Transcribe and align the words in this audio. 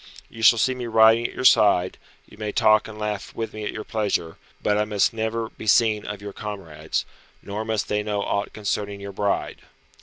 You 0.31 0.41
shall 0.41 0.57
see 0.57 0.73
me 0.73 0.87
riding 0.87 1.27
at 1.27 1.35
your 1.35 1.45
side; 1.45 1.99
you 2.25 2.35
may 2.35 2.51
talk 2.51 2.87
and 2.87 2.97
laugh 2.97 3.35
with 3.35 3.53
me 3.53 3.65
at 3.65 3.71
your 3.71 3.83
pleasure, 3.83 4.37
but 4.59 4.75
I 4.75 4.83
must 4.83 5.13
never 5.13 5.49
be 5.49 5.67
seen 5.67 6.07
of 6.07 6.23
your 6.23 6.33
comrades, 6.33 7.05
nor 7.43 7.63
must 7.63 7.87
they 7.87 8.01
know 8.01 8.23
aught 8.23 8.51
concerning 8.51 8.99
your 8.99 9.11
bride. 9.13 9.61